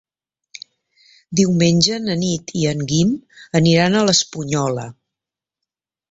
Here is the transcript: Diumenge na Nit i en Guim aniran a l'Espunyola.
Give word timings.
Diumenge 1.39 1.99
na 2.05 2.15
Nit 2.21 2.53
i 2.61 2.65
en 2.71 2.81
Guim 2.91 3.11
aniran 3.59 3.99
a 3.99 4.01
l'Espunyola. 4.09 4.87